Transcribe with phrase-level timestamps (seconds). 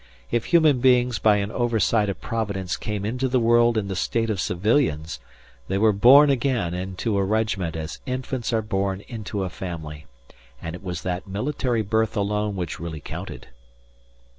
[0.31, 4.31] If human beings by an oversight of Providence came into the world in the state
[4.31, 5.19] of civilians,
[5.67, 10.07] they were born again into a regiment as infants are born into a family,
[10.59, 13.49] and it was that military birth alone which really counted.